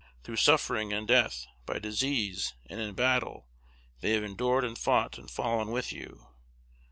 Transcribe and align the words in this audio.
Through 0.23 0.37
suffering 0.37 0.91
and 0.93 1.07
death, 1.07 1.45
by 1.67 1.77
disease 1.77 2.55
and 2.65 2.79
in 2.81 2.95
battle, 2.95 3.47
they 3.99 4.13
have 4.13 4.23
endured 4.23 4.63
and 4.65 4.75
fought 4.75 5.19
and 5.19 5.29
fallen 5.29 5.69
with 5.69 5.93
you. 5.93 6.25